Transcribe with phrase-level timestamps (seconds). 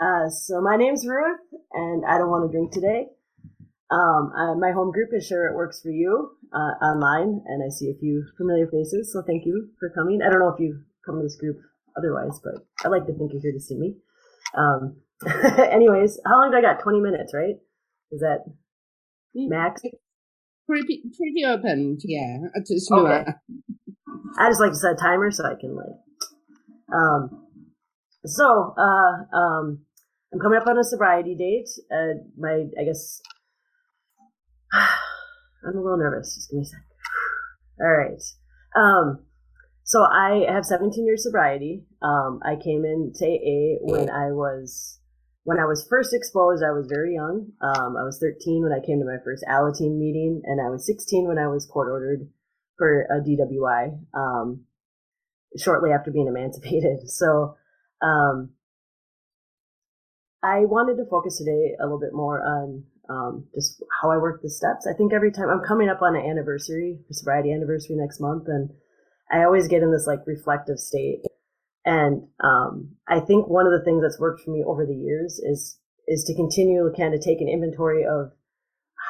[0.00, 1.40] Uh, so my name's Ruth,
[1.72, 3.08] and I don't want to drink today.
[3.90, 7.68] Um, I, my home group is Sure It Works For You uh, online, and I
[7.68, 10.20] see a few familiar faces, so thank you for coming.
[10.24, 11.58] I don't know if you come to this group
[11.98, 13.96] otherwise, but I like to think you're here to see me.
[14.56, 14.96] Um,
[15.70, 16.80] anyways, how long do I got?
[16.80, 17.56] 20 minutes, right?
[18.10, 18.44] Is that
[19.34, 19.82] max?
[20.66, 22.38] Pretty, pretty open, yeah.
[23.04, 23.32] Okay.
[24.38, 25.86] I just like to set a timer so I can like.
[26.90, 27.46] Um,
[28.24, 29.80] so, uh, um,
[30.32, 31.68] I'm coming up on a sobriety date.
[31.90, 33.20] Uh, my, I guess,
[34.72, 36.34] I'm a little nervous.
[36.34, 36.80] Just give me a sec.
[37.80, 38.22] All right.
[38.76, 39.24] Um,
[39.84, 41.84] so I have 17 years sobriety.
[42.00, 45.00] Um, I came into AA when I was
[45.44, 47.50] when I was first exposed, I was very young.
[47.60, 50.86] Um, I was 13 when I came to my first Alateen meeting, and I was
[50.86, 52.28] 16 when I was court ordered
[52.76, 54.64] for a DWI um,
[55.56, 57.00] shortly after being emancipated.
[57.06, 57.56] So
[58.02, 58.50] um,
[60.42, 64.40] I wanted to focus today a little bit more on um, just how I work
[64.42, 64.86] the steps.
[64.86, 68.44] I think every time I'm coming up on an anniversary, a sobriety anniversary next month,
[68.48, 68.70] and
[69.30, 71.22] I always get in this like reflective state
[71.84, 75.38] and um, I think one of the things that's worked for me over the years
[75.38, 78.32] is is to continue kind of take an inventory of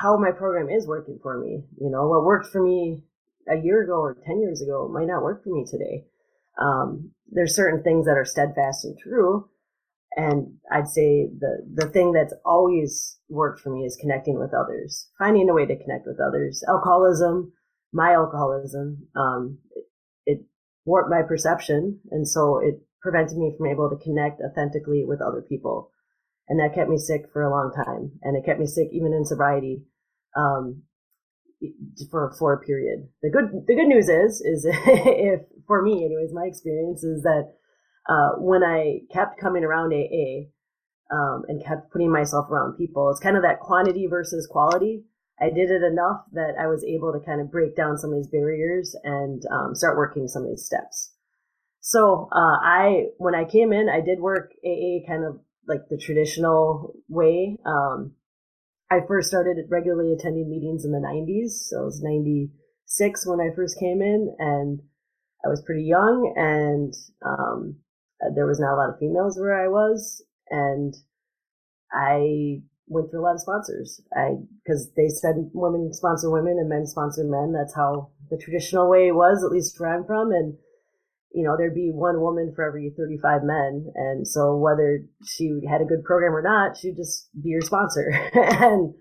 [0.00, 1.64] how my program is working for me.
[1.80, 3.04] You know, what worked for me
[3.48, 6.04] a year ago or ten years ago might not work for me today.
[6.60, 9.48] Um, there's certain things that are steadfast and true,
[10.16, 15.08] and I'd say the the thing that's always worked for me is connecting with others,
[15.18, 16.64] finding a way to connect with others.
[16.68, 17.52] Alcoholism,
[17.92, 19.58] my alcoholism, um,
[20.26, 20.44] it
[20.84, 22.00] warped my perception.
[22.10, 25.90] And so it prevented me from able to connect authentically with other people.
[26.48, 28.12] And that kept me sick for a long time.
[28.22, 29.84] And it kept me sick even in sobriety,
[30.36, 30.82] um,
[32.10, 33.08] for, for a period.
[33.22, 37.52] The good, the good news is, is if, for me anyways, my experience is that,
[38.08, 40.50] uh, when I kept coming around AA,
[41.10, 45.04] um, and kept putting myself around people, it's kind of that quantity versus quality.
[45.40, 48.16] I did it enough that I was able to kind of break down some of
[48.16, 51.12] these barriers and um, start working some of these steps.
[51.80, 55.96] So uh, I, when I came in, I did work AA kind of like the
[55.96, 57.56] traditional way.
[57.64, 58.12] Um,
[58.90, 63.54] I first started regularly attending meetings in the 90s, so it was 96 when I
[63.54, 64.80] first came in, and
[65.44, 66.92] I was pretty young, and
[67.24, 67.76] um,
[68.34, 70.94] there was not a lot of females where I was, and
[71.92, 74.00] I went through a lot of sponsors.
[74.16, 77.52] I because they said women sponsor women and men sponsor men.
[77.52, 80.32] That's how the traditional way was, at least where I'm from.
[80.32, 80.58] And
[81.32, 85.80] you know, there'd be one woman for every 35 men, and so whether she had
[85.80, 88.10] a good program or not, she'd just be your sponsor.
[88.34, 88.94] and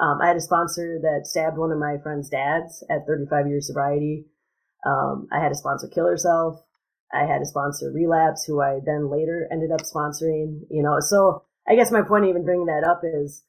[0.00, 3.66] um, I had a sponsor that stabbed one of my friend's dads at 35 years
[3.66, 4.26] sobriety.
[4.86, 6.63] Um, I had a sponsor kill herself.
[7.14, 10.60] I had a sponsor relapse, who I then later ended up sponsoring.
[10.70, 13.42] You know, so I guess my point even bringing that up is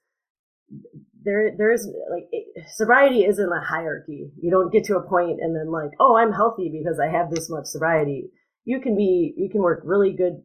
[1.24, 4.31] there there is like it, sobriety isn't a hierarchy.
[4.42, 7.31] You don't get to a point and then like, oh, I'm healthy because I have
[7.31, 8.30] this much sobriety.
[8.64, 10.44] You can be you can work really good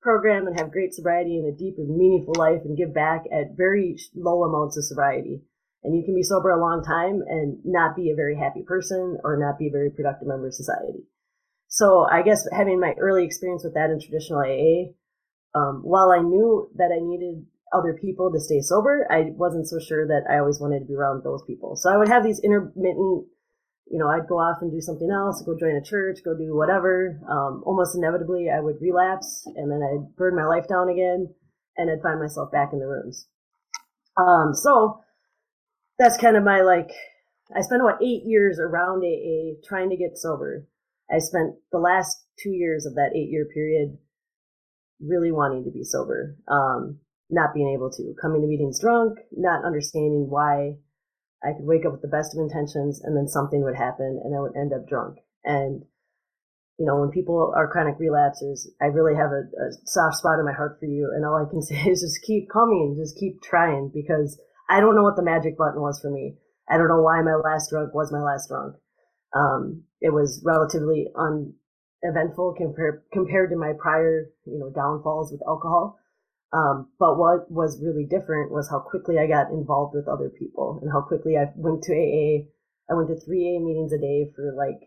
[0.00, 3.56] program and have great sobriety and a deep and meaningful life and give back at
[3.56, 5.42] very low amounts of sobriety.
[5.82, 9.18] And you can be sober a long time and not be a very happy person
[9.24, 11.04] or not be a very productive member of society.
[11.68, 14.92] So I guess having my early experience with that in traditional AA,
[15.58, 19.78] um, while I knew that I needed other people to stay sober, I wasn't so
[19.78, 21.76] sure that I always wanted to be around those people.
[21.76, 23.28] So I would have these intermittent,
[23.86, 26.56] you know, I'd go off and do something else, go join a church, go do
[26.56, 27.20] whatever.
[27.28, 31.34] Um, almost inevitably, I would relapse and then I'd burn my life down again
[31.76, 33.28] and I'd find myself back in the rooms.
[34.16, 35.00] Um, so
[35.98, 36.90] that's kind of my like,
[37.54, 40.66] I spent about eight years around AA trying to get sober.
[41.10, 43.98] I spent the last two years of that eight year period
[45.00, 46.98] really wanting to be sober, um,
[47.30, 50.76] not being able to, coming to meetings drunk, not understanding why
[51.42, 54.34] I could wake up with the best of intentions and then something would happen and
[54.34, 55.18] I would end up drunk.
[55.44, 55.84] And,
[56.78, 60.44] you know, when people are chronic relapsers, I really have a, a soft spot in
[60.44, 61.10] my heart for you.
[61.14, 64.38] And all I can say is just keep coming, just keep trying because
[64.68, 66.36] I don't know what the magic button was for me.
[66.68, 68.76] I don't know why my last drunk was my last drunk.
[69.34, 75.98] Um, it was relatively uneventful compared compared to my prior, you know, downfalls with alcohol.
[76.52, 80.78] Um, but what was really different was how quickly I got involved with other people
[80.80, 82.48] and how quickly I went to AA.
[82.90, 84.80] I went to three AA meetings a day for like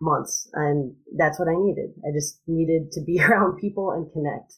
[0.00, 1.90] months and that's what I needed.
[2.04, 4.54] I just needed to be around people and connect.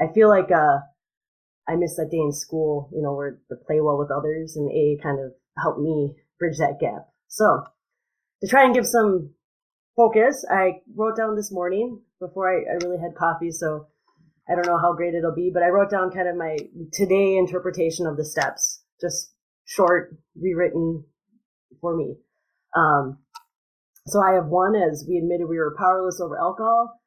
[0.00, 0.78] I feel like, uh,
[1.68, 4.70] I missed that day in school, you know, where the play well with others and
[4.70, 7.08] AA kind of helped me bridge that gap.
[7.28, 7.64] So
[8.42, 9.30] to try and give some
[9.96, 10.44] focus.
[10.50, 13.50] I wrote down this morning before I, I really had coffee.
[13.50, 13.86] So
[14.48, 16.56] I don't know how great it'll be, but I wrote down kind of my
[16.92, 19.32] today interpretation of the steps, just
[19.64, 21.04] short, rewritten
[21.80, 22.16] for me.
[22.76, 23.18] Um,
[24.06, 27.00] so I have one as we admitted we were powerless over alcohol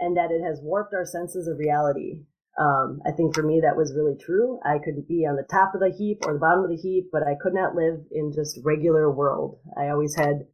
[0.00, 2.24] and that it has warped our senses of reality.
[2.58, 4.58] Um, I think for me that was really true.
[4.64, 7.10] I could be on the top of the heap or the bottom of the heap,
[7.12, 9.60] but I could not live in just regular world.
[9.78, 10.46] I always had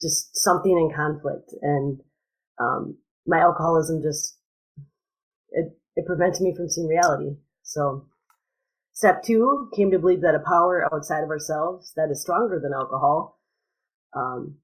[0.00, 2.00] just something in conflict and
[2.60, 4.38] um, my alcoholism just
[5.50, 7.36] it, it prevented me from seeing reality.
[7.62, 8.06] So
[8.92, 12.72] step two came to believe that a power outside of ourselves that is stronger than
[12.72, 13.38] alcohol,
[14.16, 14.56] um,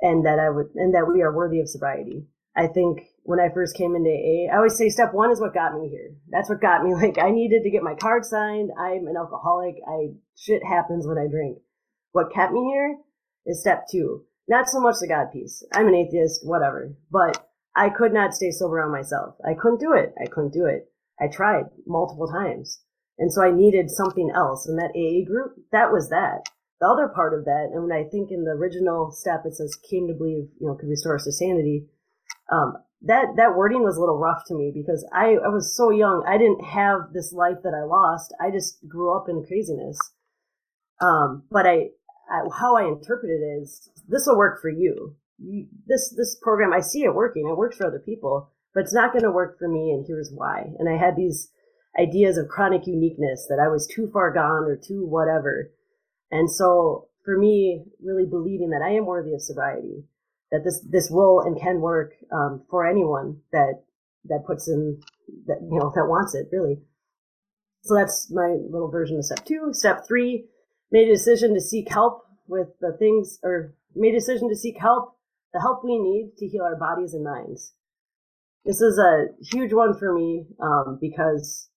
[0.00, 2.26] and that I would, and that we are worthy of sobriety.
[2.54, 5.54] I think when I first came into AA, I always say step one is what
[5.54, 6.14] got me here.
[6.28, 6.94] That's what got me.
[7.02, 8.70] Like I needed to get my card signed.
[8.78, 9.76] I'm an alcoholic.
[9.88, 11.58] I shit happens when I drink.
[12.12, 12.98] What kept me here
[13.46, 14.24] is step two.
[14.48, 15.64] Not so much the God piece.
[15.72, 16.94] I'm an atheist, whatever.
[17.10, 19.36] But I could not stay sober on myself.
[19.44, 20.14] I couldn't do it.
[20.20, 20.90] I couldn't do it.
[21.20, 22.82] I tried multiple times.
[23.18, 24.66] And so I needed something else.
[24.66, 26.50] And that AA group, that was that.
[26.80, 29.78] The other part of that, and when I think in the original step it says
[29.88, 31.86] came to believe, you know, could restore us to sanity,
[32.50, 35.90] um, that, that wording was a little rough to me because I, I was so
[35.90, 36.24] young.
[36.26, 38.34] I didn't have this life that I lost.
[38.40, 39.96] I just grew up in craziness.
[41.00, 41.90] Um, but I,
[42.30, 45.16] I, how I interpret it is this will work for you
[45.86, 47.48] this this program I see it working.
[47.48, 49.90] It works for other people, but it's not going to work for me.
[49.90, 50.70] And here's why.
[50.78, 51.50] And I had these
[51.98, 55.70] ideas of chronic uniqueness that I was too far gone or too whatever.
[56.30, 60.04] And so for me, really believing that I am worthy of sobriety,
[60.50, 63.82] that this this will and can work um, for anyone that
[64.26, 65.00] that puts in
[65.46, 66.78] that you know that wants it really.
[67.84, 69.70] So that's my little version of step two.
[69.72, 70.46] Step three,
[70.92, 74.78] made a decision to seek help with the things, or made a decision to seek
[74.78, 75.16] help
[75.52, 77.74] the help we need to heal our bodies and minds.
[78.64, 81.68] This is a huge one for me um, because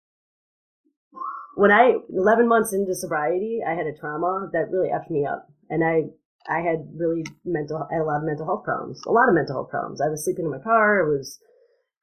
[1.56, 5.48] when I 11 months into sobriety, I had a trauma that really effed me up,
[5.70, 6.12] and I
[6.48, 9.36] I had really mental I had a lot of mental health problems, a lot of
[9.36, 10.02] mental health problems.
[10.02, 11.40] I was sleeping in my car, I was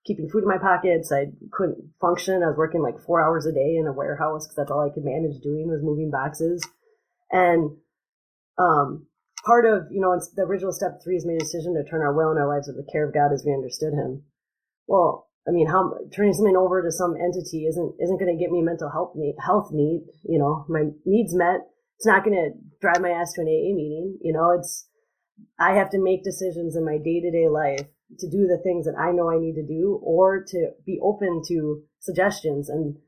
[0.05, 2.43] keeping food in my pockets, I couldn't function.
[2.43, 4.93] I was working like four hours a day in a warehouse because that's all I
[4.93, 6.67] could manage doing was moving boxes,
[7.33, 7.77] and
[8.59, 9.07] um,
[9.45, 12.15] part of, you know, the original step three is made a decision to turn our
[12.15, 14.23] will and our lives over the care of God as we understood him.
[14.87, 18.53] Well, I mean, how turning something over to some entity isn't isn't going to get
[18.53, 20.07] me mental health need, health need.
[20.23, 21.67] You know, my needs met.
[21.99, 22.51] It's not going to
[22.81, 24.19] drive my ass to an AA meeting.
[24.23, 24.87] You know, it's
[25.59, 27.89] I have to make decisions in my day to day life
[28.19, 31.43] to do the things that I know I need to do, or to be open
[31.49, 32.69] to suggestions.
[32.69, 32.99] And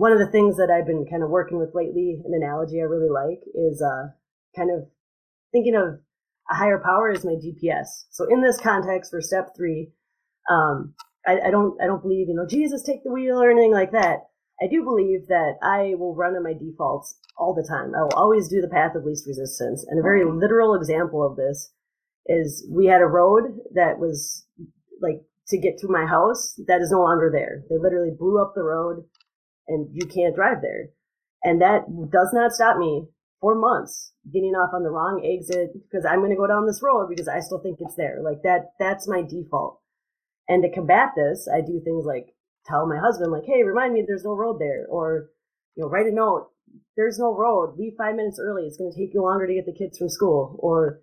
[0.00, 2.84] one of the things that I've been kind of working with lately, an analogy I
[2.84, 4.08] really like, is uh,
[4.56, 4.88] kind of
[5.52, 6.00] thinking of
[6.50, 8.08] a higher power as my GPS.
[8.08, 9.92] So in this context for step three,
[10.48, 10.94] um,
[11.26, 13.92] I, I, don't I don't believe you know Jesus take the wheel or anything like
[13.92, 14.20] that.
[14.58, 17.92] I do believe that I will run on my defaults all the time.
[17.94, 19.84] I will always do the path of least resistance.
[19.86, 21.74] And a very literal example of this
[22.24, 24.46] is we had a road that was
[25.02, 27.64] like to get to my house that is no longer there.
[27.68, 29.04] They literally blew up the road
[29.70, 30.90] and you can't drive there.
[31.42, 33.06] And that does not stop me
[33.40, 36.82] for months getting off on the wrong exit because I'm going to go down this
[36.82, 38.20] road because I still think it's there.
[38.22, 39.80] Like that, that's my default.
[40.48, 42.34] And to combat this, I do things like
[42.66, 44.86] tell my husband, like, hey, remind me there's no road there.
[44.88, 45.30] Or,
[45.76, 46.48] you know, write a note.
[46.96, 47.76] There's no road.
[47.78, 48.64] Leave five minutes early.
[48.64, 50.56] It's going to take you longer to get the kids from school.
[50.58, 51.00] Or,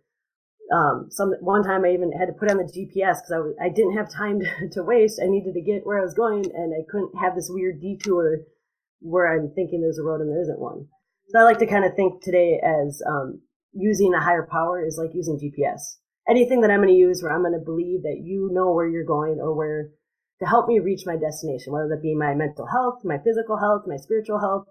[0.72, 3.70] um, some, one time I even had to put on the GPS because I I
[3.70, 5.20] didn't have time to, to waste.
[5.24, 8.40] I needed to get where I was going and I couldn't have this weird detour
[9.00, 10.88] where I'm thinking there's a road and there isn't one.
[11.30, 13.42] So I like to kind of think today as um,
[13.74, 15.82] using a higher power is like using GPS.
[16.30, 18.88] Anything that I'm going to use where I'm going to believe that you know where
[18.88, 19.90] you're going or where
[20.40, 23.84] to help me reach my destination, whether that be my mental health, my physical health,
[23.88, 24.68] my spiritual health.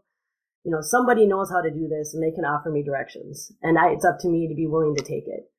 [0.65, 3.53] You know, somebody knows how to do this and they can offer me directions.
[3.63, 5.51] And I, it's up to me to be willing to take it.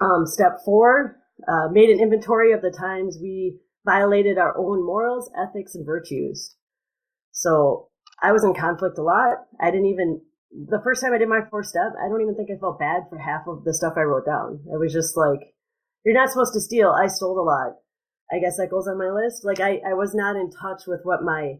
[0.00, 1.16] Um, step four,
[1.46, 6.56] uh, made an inventory of the times we violated our own morals, ethics, and virtues.
[7.32, 7.88] So
[8.22, 9.38] I was in conflict a lot.
[9.60, 10.20] I didn't even,
[10.52, 13.04] the first time I did my fourth step, I don't even think I felt bad
[13.10, 14.60] for half of the stuff I wrote down.
[14.72, 15.40] It was just like,
[16.04, 16.90] you're not supposed to steal.
[16.90, 17.76] I stole a lot.
[18.32, 19.44] I guess that goes on my list.
[19.44, 21.58] Like I, I was not in touch with what my,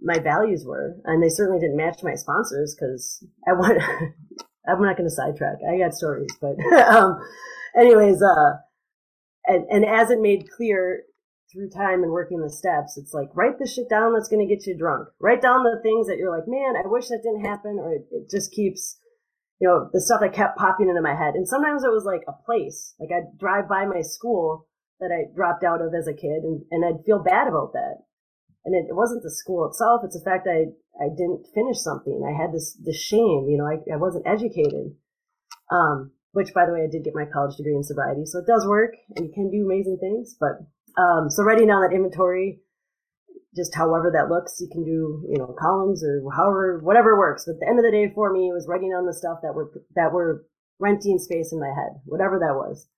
[0.00, 0.96] my values were.
[1.04, 3.80] And they certainly didn't match my sponsors because I want,
[4.68, 5.58] I'm not going to sidetrack.
[5.68, 6.56] I got stories, but,
[6.88, 7.20] um,
[7.78, 8.52] anyways, uh,
[9.46, 11.02] and, and as it made clear
[11.54, 14.52] through time and working the steps, it's like write the shit down that's going to
[14.52, 15.08] get you drunk.
[15.20, 18.04] Write down the things that you're like, man, I wish that didn't happen, or it,
[18.10, 18.98] it just keeps,
[19.60, 21.38] you know, the stuff that kept popping into my head.
[21.38, 24.66] And sometimes it was like a place, like I'd drive by my school
[24.98, 28.02] that I dropped out of as a kid, and, and I'd feel bad about that.
[28.66, 32.24] And it, it wasn't the school itself; it's the fact I I didn't finish something.
[32.26, 33.68] I had this this shame, you know.
[33.70, 34.98] I I wasn't educated.
[35.70, 38.46] Um, which by the way, I did get my college degree in sobriety, so it
[38.46, 40.34] does work, and you can do amazing things.
[40.38, 40.66] But
[40.96, 42.60] um, so writing down that inventory,
[43.54, 47.44] just however that looks, you can do you know columns or however whatever works.
[47.46, 49.38] But at the end of the day, for me, it was writing down the stuff
[49.42, 50.46] that were that were
[50.78, 52.88] renting space in my head, whatever that was.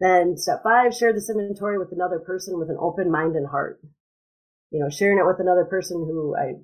[0.00, 3.80] Then step five, share this inventory with another person with an open mind and heart.
[4.70, 6.60] You know, sharing it with another person who I,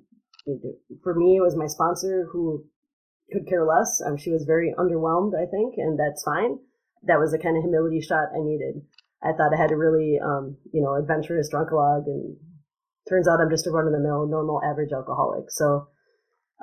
[1.01, 2.65] for me, it was my sponsor who
[3.31, 4.01] could care less.
[4.05, 6.59] Um, she was very underwhelmed, I think, and that's fine.
[7.03, 8.83] That was the kind of humility shot I needed.
[9.23, 12.37] I thought I had a really, um, you know, adventurous drunkalog, and
[13.07, 15.49] turns out I'm just a run of the mill, normal, average alcoholic.
[15.49, 15.87] So,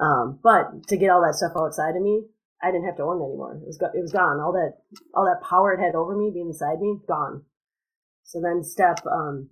[0.00, 2.26] um, but to get all that stuff outside of me,
[2.62, 3.56] I didn't have to own it anymore.
[3.62, 4.40] It was go- it was gone.
[4.40, 4.78] All that
[5.14, 7.44] all that power it had over me, being inside me, gone.
[8.24, 9.50] So then step um,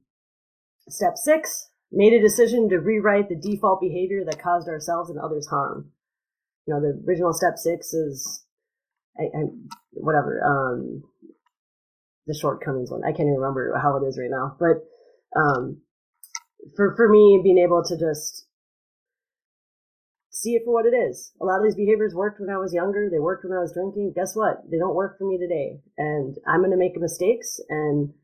[0.89, 5.49] step six made a decision to rewrite the default behavior that caused ourselves and others
[5.49, 5.91] harm
[6.69, 8.45] you know, the original step six is,
[9.19, 9.43] I, I,
[9.93, 11.03] whatever, um,
[12.29, 13.03] the shortcomings one.
[13.03, 14.85] I can't even remember how it is right now, but,
[15.35, 15.83] um,
[16.77, 18.47] for, for me, being able to just
[20.39, 21.33] see it for what it is.
[21.41, 23.11] A lot of these behaviors worked when I was younger.
[23.11, 24.13] They worked when I was drinking.
[24.15, 24.63] Guess what?
[24.71, 25.81] They don't work for me today.
[25.99, 28.15] And I'm going to make mistakes and,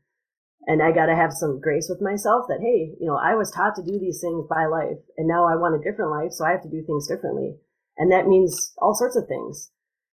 [0.67, 3.51] and I got to have some grace with myself that, hey, you know, I was
[3.51, 6.31] taught to do these things by life and now I want a different life.
[6.31, 7.59] So I have to do things differently.
[7.97, 9.71] And that means all sorts of things.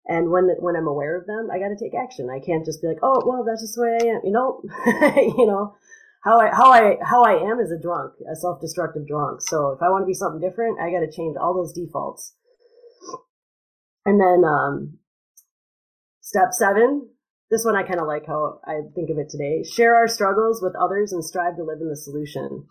[0.08, 2.30] And when, when I'm aware of them, I got to take action.
[2.30, 4.22] I can't just be like, oh, well, that's just the way I am.
[4.24, 4.62] You know,
[5.38, 5.76] you know,
[6.24, 9.42] how I, how I, how I am is a drunk, a self-destructive drunk.
[9.42, 12.34] So if I want to be something different, I got to change all those defaults.
[14.06, 14.98] And then, um,
[16.22, 17.10] step seven,
[17.52, 19.64] this one I kind of like how I think of it today.
[19.64, 22.66] Share our struggles with others and strive to live in the solution.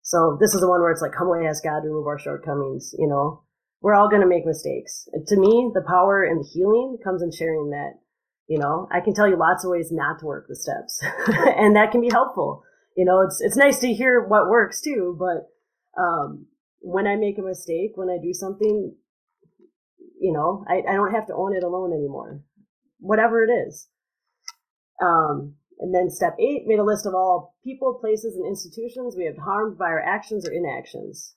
[0.00, 2.94] So this is the one where it's like, humbly ask God to remove our shortcomings,
[2.96, 3.42] you know
[3.80, 5.08] we're all going to make mistakes.
[5.26, 7.94] To me, the power and the healing comes in sharing that.
[8.48, 11.76] You know, I can tell you lots of ways not to work the steps and
[11.76, 12.62] that can be helpful.
[12.96, 16.46] You know, it's, it's nice to hear what works too, but, um,
[16.80, 18.94] when I make a mistake, when I do something,
[20.20, 22.40] you know, I, I don't have to own it alone anymore.
[23.00, 23.88] Whatever it is.
[25.02, 29.26] Um, and then step eight, made a list of all people, places, and institutions we
[29.26, 31.34] have harmed by our actions or inactions.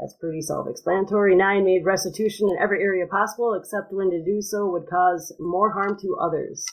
[0.00, 1.36] That's pretty self-explanatory.
[1.36, 5.72] Nine made restitution in every area possible, except when to do so would cause more
[5.72, 6.64] harm to others.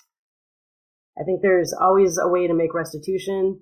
[1.20, 3.60] I think there's always a way to make restitution.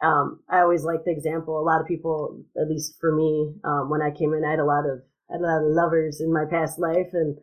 [0.00, 1.58] Um, I always like the example.
[1.58, 4.60] A lot of people, at least for me, um, when I came in, I had
[4.60, 7.36] a lot of I had a lot of lovers in my past life, and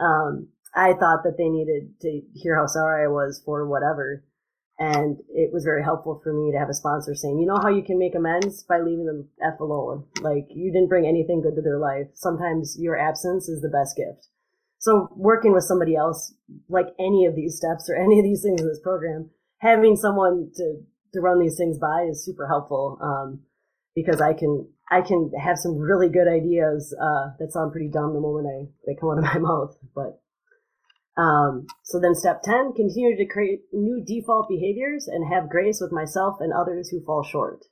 [0.00, 4.24] um, I thought that they needed to hear how sorry I was for whatever.
[4.78, 7.68] And it was very helpful for me to have a sponsor saying, you know how
[7.68, 10.04] you can make amends by leaving them F alone.
[10.20, 12.08] Like you didn't bring anything good to their life.
[12.14, 14.28] Sometimes your absence is the best gift.
[14.78, 16.34] So working with somebody else,
[16.68, 20.50] like any of these steps or any of these things in this program, having someone
[20.56, 20.80] to,
[21.12, 22.98] to run these things by is super helpful.
[23.00, 23.42] Um,
[23.94, 28.12] because I can, I can have some really good ideas, uh, that sound pretty dumb
[28.12, 30.20] the moment I, they come out of my mouth, but
[31.16, 35.92] um, so then step 10, continue to create new default behaviors and have grace with
[35.92, 37.64] myself and others who fall short.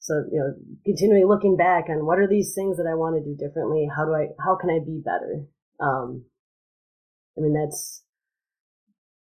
[0.00, 0.54] So, you know,
[0.84, 3.88] continually looking back on what are these things that I want to do differently?
[3.94, 5.46] How do I, how can I be better?
[5.80, 6.24] Um,
[7.38, 8.02] I mean, that's,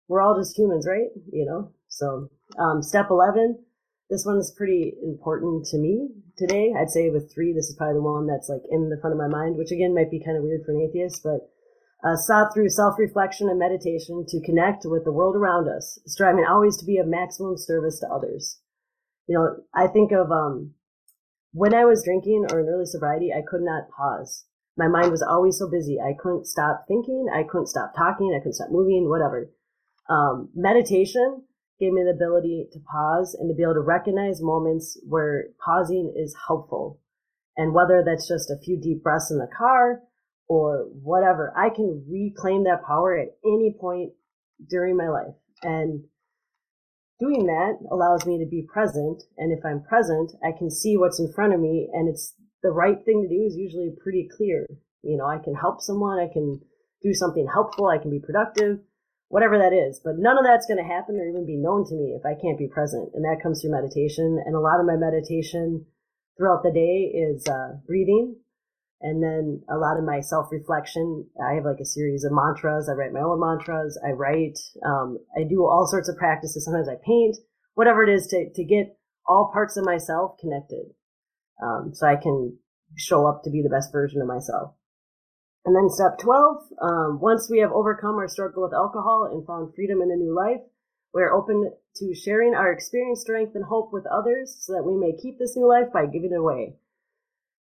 [0.08, 1.08] we're all just humans, right?
[1.30, 1.72] You know?
[1.88, 3.62] So, um, step 11,
[4.10, 6.72] this one's pretty important to me today.
[6.76, 9.20] I'd say with three, this is probably the one that's like in the front of
[9.20, 11.48] my mind, which again might be kind of weird for an atheist, but
[12.04, 16.76] uh, sought through self-reflection and meditation to connect with the world around us, striving always
[16.76, 18.60] to be of maximum service to others.
[19.26, 20.74] You know, I think of, um,
[21.52, 24.44] when I was drinking or in early sobriety, I could not pause.
[24.76, 25.98] My mind was always so busy.
[25.98, 27.26] I couldn't stop thinking.
[27.32, 28.34] I couldn't stop talking.
[28.34, 29.50] I couldn't stop moving, whatever.
[30.10, 31.44] Um, meditation
[31.80, 36.12] gave me the ability to pause and to be able to recognize moments where pausing
[36.14, 37.00] is helpful.
[37.56, 40.02] And whether that's just a few deep breaths in the car
[40.48, 41.52] or whatever.
[41.56, 44.12] I can reclaim that power at any point
[44.68, 45.34] during my life.
[45.62, 46.04] And
[47.18, 49.22] doing that allows me to be present.
[49.38, 52.70] And if I'm present, I can see what's in front of me and it's the
[52.70, 54.66] right thing to do is usually pretty clear.
[55.02, 56.18] You know, I can help someone.
[56.18, 56.60] I can
[57.02, 57.86] do something helpful.
[57.86, 58.80] I can be productive,
[59.28, 60.00] whatever that is.
[60.02, 62.40] But none of that's going to happen or even be known to me if I
[62.40, 63.12] can't be present.
[63.12, 64.40] And that comes through meditation.
[64.46, 65.84] And a lot of my meditation
[66.38, 68.40] throughout the day is uh, breathing
[69.00, 72.88] And then a lot of my self reflection, I have like a series of mantras.
[72.88, 73.98] I write my own mantras.
[74.06, 76.64] I write, um, I do all sorts of practices.
[76.64, 77.36] Sometimes I paint,
[77.74, 78.96] whatever it is to, to get
[79.26, 80.86] all parts of myself connected.
[81.62, 82.58] Um, so I can
[82.96, 84.74] show up to be the best version of myself.
[85.64, 89.74] And then step 12, um, once we have overcome our struggle with alcohol and found
[89.74, 90.60] freedom in a new life,
[91.14, 95.16] we're open to sharing our experience, strength, and hope with others so that we may
[95.16, 96.76] keep this new life by giving it away.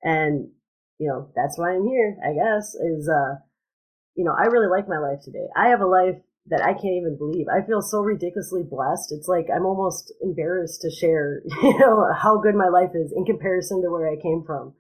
[0.03, 0.51] And,
[0.99, 3.37] you know, that's why I'm here, I guess, is, uh,
[4.15, 5.47] you know, I really like my life today.
[5.57, 6.17] I have a life
[6.49, 7.47] that I can't even believe.
[7.49, 9.13] I feel so ridiculously blessed.
[9.13, 13.25] It's like I'm almost embarrassed to share, you know, how good my life is in
[13.25, 14.75] comparison to where I came from.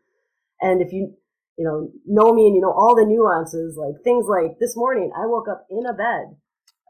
[0.60, 1.14] And if you,
[1.58, 5.10] you know, know me and you know all the nuances, like things like this morning,
[5.14, 6.36] I woke up in a bed,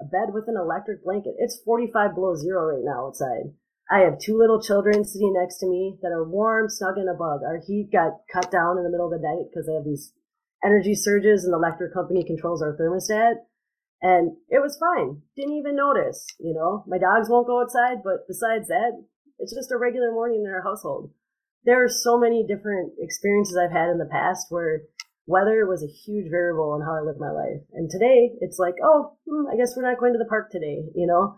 [0.01, 1.35] a bed with an electric blanket.
[1.39, 3.55] It's 45 below zero right now outside.
[3.91, 7.15] I have two little children sitting next to me that are warm, snug in a
[7.15, 7.41] bug.
[7.47, 10.13] Our heat got cut down in the middle of the night because they have these
[10.65, 13.47] energy surges and the electric company controls our thermostat.
[14.03, 15.23] And it was fine.
[15.37, 16.85] Didn't even notice, you know.
[16.87, 18.93] My dogs won't go outside, but besides that,
[19.39, 21.11] it's just a regular morning in our household
[21.67, 24.83] there are so many different experiences I've had in the past where
[25.27, 27.67] weather was a huge variable in how I live my life.
[27.75, 30.87] And today it's like, oh, hmm, I guess we're not going to the park today,
[30.95, 31.37] you know,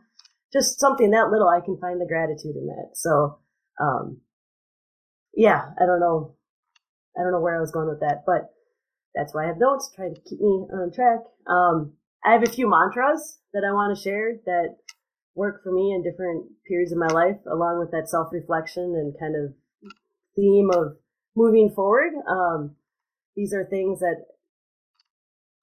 [0.53, 2.91] just something that little I can find the gratitude in that.
[2.95, 3.39] So,
[3.81, 4.21] um,
[5.35, 6.35] yeah, I don't know.
[7.19, 8.51] I don't know where I was going with that, but
[9.15, 11.21] that's why I have notes, trying to keep me on track.
[11.47, 14.77] Um, I have a few mantras that I want to share that
[15.35, 19.15] work for me in different periods of my life, along with that self reflection and
[19.19, 19.55] kind of
[20.37, 20.97] theme of
[21.37, 22.13] moving forward.
[22.29, 22.77] Um,
[23.37, 24.25] these are things that,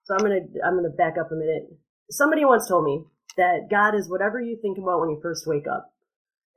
[0.03, 1.69] so I'm to, I'm to back up a minute.
[2.09, 3.03] Somebody once told me
[3.37, 5.91] that God is whatever you think about when you first wake up.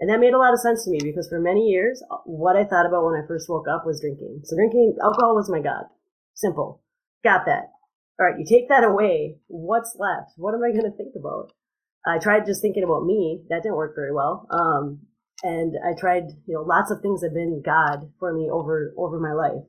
[0.01, 2.65] And that made a lot of sense to me because for many years, what I
[2.65, 4.43] thought about when I first woke up was drinking.
[4.45, 5.85] So drinking alcohol was my God.
[6.35, 6.83] Simple.
[7.25, 7.73] Got that.
[8.21, 8.39] All right.
[8.39, 9.39] You take that away.
[9.49, 10.33] What's left?
[10.37, 11.53] What am I going to think about?
[12.07, 13.43] I tried just thinking about me.
[13.49, 14.47] That didn't work very well.
[14.51, 15.01] Um,
[15.43, 19.19] and I tried, you know, lots of things have been God for me over, over
[19.19, 19.65] my life.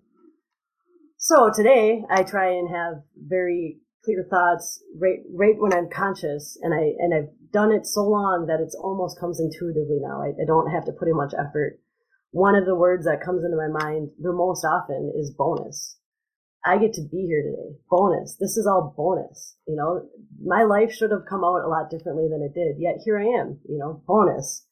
[1.17, 6.74] So today I try and have very clear thoughts right, right when I'm conscious and
[6.74, 10.22] I, and I've done it so long that it's almost comes intuitively now.
[10.22, 11.79] I, I don't have to put in much effort.
[12.31, 15.98] One of the words that comes into my mind the most often is bonus.
[16.66, 17.79] I get to be here today.
[17.90, 18.35] Bonus.
[18.40, 19.55] This is all bonus.
[19.68, 20.09] You know,
[20.44, 22.75] my life should have come out a lot differently than it did.
[22.77, 24.66] Yet here I am, you know, bonus.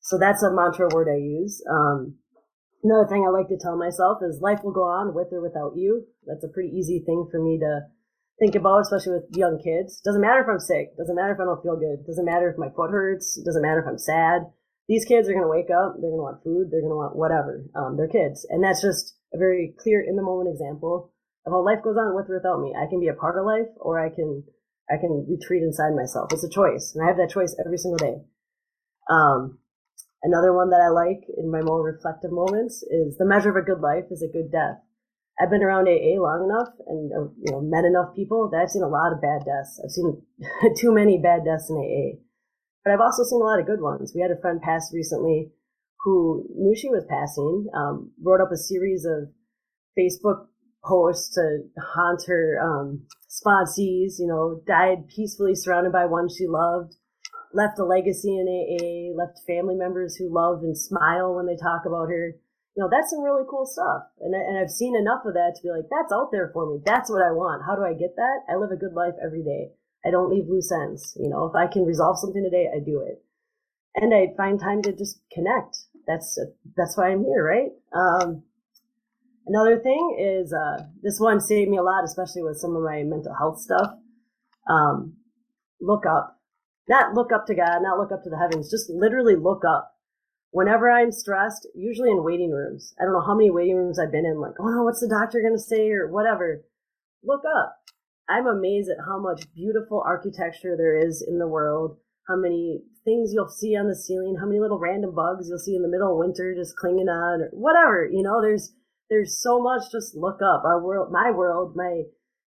[0.00, 1.62] So that's a mantra word I use.
[1.70, 2.16] Um,
[2.84, 5.72] another thing I like to tell myself is life will go on with or without
[5.76, 6.06] you.
[6.26, 7.88] That's a pretty easy thing for me to
[8.38, 10.00] think about, especially with young kids.
[10.00, 10.96] Doesn't matter if I'm sick.
[10.96, 12.06] Doesn't matter if I don't feel good.
[12.06, 13.40] Doesn't matter if my foot hurts.
[13.44, 14.50] Doesn't matter if I'm sad.
[14.88, 15.96] These kids are going to wake up.
[15.96, 16.68] They're going to want food.
[16.70, 17.64] They're going to want whatever.
[17.74, 18.46] Um, they're kids.
[18.50, 21.12] And that's just a very clear in the moment example
[21.46, 22.74] of how life goes on with or without me.
[22.74, 24.44] I can be a part of life or I can,
[24.90, 26.32] I can retreat inside myself.
[26.32, 26.92] It's a choice.
[26.94, 28.22] And I have that choice every single day.
[29.10, 29.62] Um,
[30.22, 33.66] Another one that I like in my more reflective moments is the measure of a
[33.66, 34.78] good life is a good death.
[35.40, 38.70] I've been around AA long enough and uh, you know met enough people that I've
[38.70, 39.80] seen a lot of bad deaths.
[39.82, 40.22] I've seen
[40.76, 42.20] too many bad deaths in AA,
[42.84, 44.12] but I've also seen a lot of good ones.
[44.14, 45.52] We had a friend pass recently
[46.04, 49.30] who knew she was passing, um, wrote up a series of
[49.98, 50.46] Facebook
[50.84, 51.60] posts to
[51.94, 54.18] haunt her um, sponsees.
[54.18, 56.96] You know, died peacefully surrounded by one she loved
[57.54, 61.82] left a legacy in AA, left family members who love and smile when they talk
[61.86, 62.34] about her.
[62.74, 64.08] You know, that's some really cool stuff.
[64.20, 66.66] And, I, and I've seen enough of that to be like, that's out there for
[66.66, 66.80] me.
[66.84, 67.62] That's what I want.
[67.66, 68.48] How do I get that?
[68.48, 69.72] I live a good life every day.
[70.04, 71.16] I don't leave loose ends.
[71.20, 73.22] You know, if I can resolve something today, I do it.
[73.94, 75.76] And I find time to just connect.
[76.06, 76.40] That's,
[76.76, 77.70] that's why I'm here, right?
[77.92, 78.42] Um,
[79.46, 83.02] another thing is, uh, this one saved me a lot, especially with some of my
[83.04, 83.92] mental health stuff.
[84.68, 85.16] Um,
[85.80, 86.42] look up
[86.88, 89.91] not look up to God, not look up to the heavens, just literally look up.
[90.52, 94.12] Whenever I'm stressed, usually in waiting rooms, I don't know how many waiting rooms I've
[94.12, 96.62] been in, like, oh no, what's the doctor going to say or whatever.
[97.24, 97.80] Look up.
[98.28, 101.96] I'm amazed at how much beautiful architecture there is in the world,
[102.28, 105.74] how many things you'll see on the ceiling, how many little random bugs you'll see
[105.74, 108.04] in the middle of winter just clinging on or whatever.
[108.04, 108.74] You know, there's,
[109.08, 110.64] there's so much just look up.
[110.64, 112.02] Our world, my world, my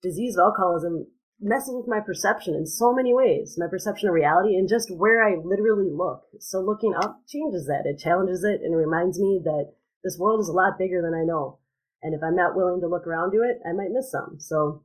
[0.03, 1.07] disease of alcoholism
[1.43, 5.23] messes with my perception in so many ways, my perception of reality and just where
[5.23, 6.23] I literally look.
[6.41, 7.83] So looking up changes that.
[7.85, 9.73] It challenges it and reminds me that
[10.05, 11.59] this world is a lot bigger than I know.
[12.03, 14.37] And if I'm not willing to look around to it, I might miss some.
[14.39, 14.85] So,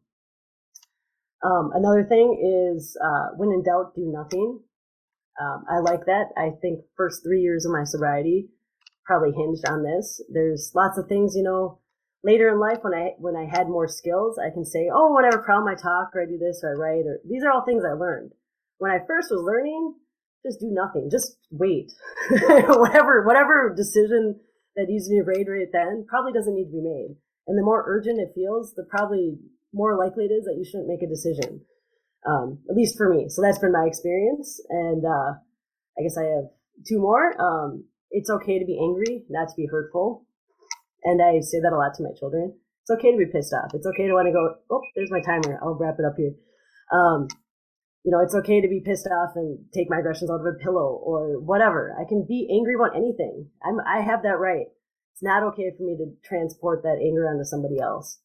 [1.44, 2.38] um, another thing
[2.76, 4.60] is, uh, when in doubt, do nothing.
[5.40, 6.30] Um, I like that.
[6.36, 8.50] I think first three years of my sobriety
[9.06, 10.22] probably hinged on this.
[10.32, 11.80] There's lots of things, you know,
[12.24, 15.26] later in life when I when I had more skills, I can say, oh, when
[15.26, 17.66] I problem, I talk or I do this or I write or these are all
[17.66, 18.32] things I learned.
[18.78, 19.96] When I first was learning,
[20.46, 21.92] just do nothing, just wait.
[22.30, 24.40] whatever whatever decision
[24.76, 27.18] that needs to be made right then probably doesn't need to be made.
[27.48, 29.38] And the more urgent it feels, the probably
[29.74, 31.62] more likely it is that you shouldn't make a decision.
[32.28, 33.30] Um, at least for me.
[33.30, 34.60] So that's been my experience.
[34.70, 35.40] And uh,
[35.98, 36.52] I guess I have
[36.86, 37.40] two more.
[37.40, 40.27] Um, it's okay to be angry, not to be hurtful.
[41.04, 42.54] And I say that a lot to my children.
[42.82, 43.72] It's okay to be pissed off.
[43.74, 45.60] It's okay to want to go, oh, there's my timer.
[45.62, 46.34] I'll wrap it up here.
[46.92, 47.28] Um,
[48.08, 50.58] you know, it's okay to be pissed off and take my aggressions out of a
[50.64, 51.94] pillow or whatever.
[52.00, 53.50] I can be angry about anything.
[53.62, 54.68] I'm, I have that right.
[55.12, 58.20] It's not okay for me to transport that anger onto somebody else.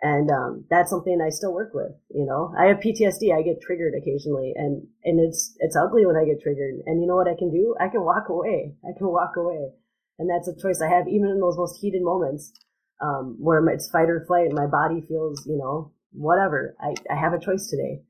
[0.00, 3.36] And, um, that's something I still work with, you know, I have PTSD.
[3.36, 6.80] I get triggered occasionally and, and it's, it's ugly when I get triggered.
[6.86, 7.74] And you know what I can do?
[7.78, 8.72] I can walk away.
[8.82, 9.76] I can walk away.
[10.20, 12.52] And that's a choice I have even in those most heated moments,
[13.00, 16.76] um, where it's fight or flight my body feels, you know, whatever.
[16.80, 18.02] I, I have a choice today.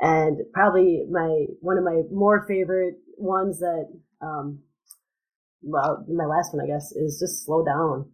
[0.00, 3.86] And probably my, one of my more favorite ones that,
[4.20, 4.62] um,
[5.62, 8.10] well, my last one, I guess, is just slow down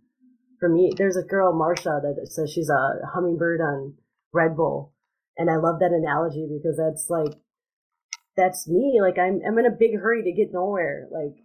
[0.64, 3.94] for me, there's a girl, Marsha, that says she's a hummingbird on
[4.32, 4.94] Red Bull.
[5.36, 7.38] And I love that analogy because that's like,
[8.34, 8.98] that's me.
[9.02, 11.06] Like I'm, I'm in a big hurry to get nowhere.
[11.12, 11.36] Like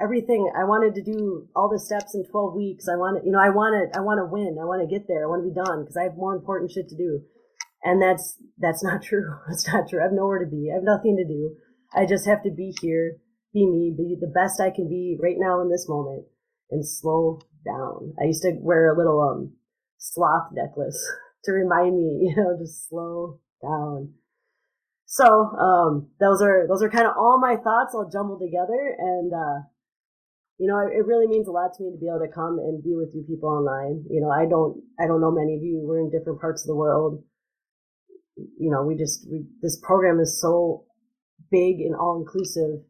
[0.00, 2.86] everything I wanted to do all the steps in 12 weeks.
[2.88, 4.58] I want to, you know, I want to, I want to win.
[4.60, 5.24] I want to get there.
[5.24, 7.22] I want to be done because I have more important shit to do.
[7.82, 9.26] And that's, that's not true.
[9.50, 10.00] It's not true.
[10.00, 10.70] I have nowhere to be.
[10.70, 11.56] I have nothing to do.
[11.94, 13.18] I just have to be here,
[13.52, 16.24] be me, be the best I can be right now in this moment
[16.70, 18.14] and slow down.
[18.20, 19.52] I used to wear a little um
[19.98, 20.98] sloth necklace
[21.44, 24.14] to remind me, you know, to slow down.
[25.06, 28.96] So, um, those are, those are kind of all my thoughts all jumbled together.
[28.98, 29.68] And, uh,
[30.62, 32.78] you know, it, really means a lot to me to be able to come and
[32.86, 34.06] be with you people online.
[34.06, 35.82] You know, I don't, I don't know many of you.
[35.82, 37.24] We're in different parts of the world.
[38.36, 40.86] You know, we just, we, this program is so
[41.50, 42.86] big and all inclusive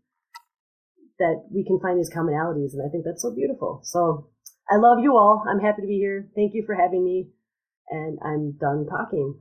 [1.18, 2.76] that we can find these commonalities.
[2.76, 3.80] And I think that's so beautiful.
[3.84, 4.28] So
[4.68, 5.42] I love you all.
[5.48, 6.28] I'm happy to be here.
[6.36, 7.30] Thank you for having me.
[7.88, 9.40] And I'm done talking.